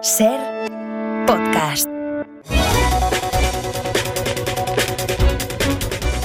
[0.00, 0.38] Ser
[1.26, 1.88] podcast.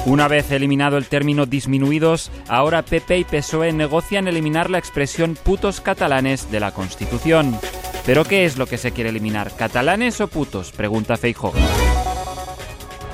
[0.06, 5.82] Una vez eliminado el término disminuidos, ahora PP y PSOE negocian eliminar la expresión putos
[5.82, 7.58] catalanes de la Constitución.
[8.06, 9.52] ¿Pero qué es lo que se quiere eliminar?
[9.56, 10.72] ¿Catalanes o putos?
[10.72, 11.54] Pregunta Feijóo.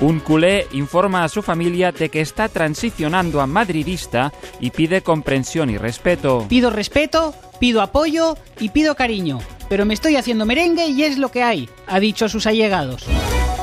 [0.00, 5.70] Un culé informa a su familia de que está transicionando a madridista y pide comprensión
[5.70, 6.46] y respeto.
[6.48, 9.38] Pido respeto, pido apoyo y pido cariño.
[9.70, 13.06] Pero me estoy haciendo merengue y es lo que hay, ha dicho a sus allegados.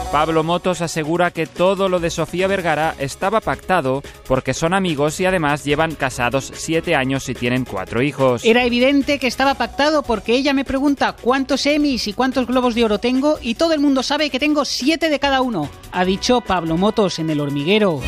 [0.09, 5.25] Pablo Motos asegura que todo lo de Sofía Vergara estaba pactado porque son amigos y
[5.25, 8.45] además llevan casados siete años y tienen cuatro hijos.
[8.45, 12.85] Era evidente que estaba pactado porque ella me pregunta cuántos Emmys y cuántos Globos de
[12.85, 16.39] Oro tengo y todo el mundo sabe que tengo siete de cada uno, ha dicho
[16.39, 18.01] Pablo Motos en El Hormiguero.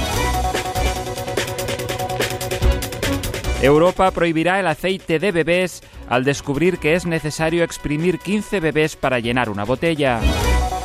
[3.61, 9.19] Europa prohibirá el aceite de bebés al descubrir que es necesario exprimir 15 bebés para
[9.19, 10.21] llenar una botella.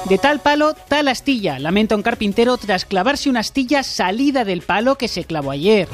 [0.08, 4.96] De tal palo, tal astilla, lamenta un carpintero tras clavarse una astilla salida del palo
[4.96, 5.88] que se clavó ayer.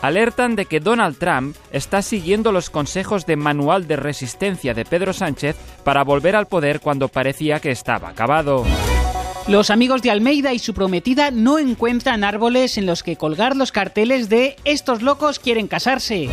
[0.00, 5.12] Alertan de que Donald Trump está siguiendo los consejos de manual de resistencia de Pedro
[5.12, 8.64] Sánchez para volver al poder cuando parecía que estaba acabado.
[9.48, 13.70] Los amigos de Almeida y su prometida no encuentran árboles en los que colgar los
[13.70, 16.28] carteles de estos locos quieren casarse.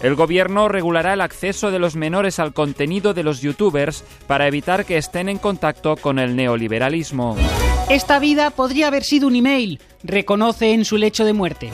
[0.00, 4.86] El gobierno regulará el acceso de los menores al contenido de los youtubers para evitar
[4.86, 7.36] que estén en contacto con el neoliberalismo.
[7.90, 11.70] Esta vida podría haber sido un email, reconoce en su lecho de muerte.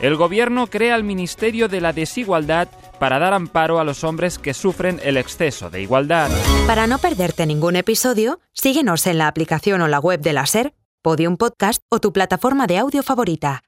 [0.00, 4.54] El gobierno crea el Ministerio de la Desigualdad para dar amparo a los hombres que
[4.54, 6.30] sufren el exceso de igualdad.
[6.66, 10.72] Para no perderte ningún episodio, síguenos en la aplicación o la web de la SER,
[11.02, 13.62] Podium Podcast o tu plataforma de audio favorita.